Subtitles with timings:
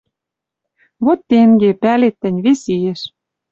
[1.05, 3.01] Вет тенге, пӓлет тӹнь, вес иэш